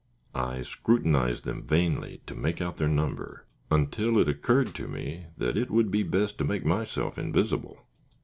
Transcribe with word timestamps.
]I 0.53 0.63
scrutinized 0.63 1.45
them, 1.45 1.61
vainly 1.61 2.21
to 2.25 2.33
make 2.33 2.59
out 2.59 2.77
their 2.77 2.87
number, 2.87 3.45
until 3.69 4.17
it 4.17 4.27
occurred 4.27 4.73
to 4.73 4.87
me 4.87 5.27
that 5.37 5.55
it 5.55 5.69
would 5.69 5.91
be 5.91 6.01
best 6.01 6.39
to 6.39 6.43
make 6.43 6.65
myself 6.65 7.19
invisible. 7.19 7.85